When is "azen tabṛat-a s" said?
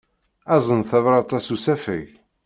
0.55-1.49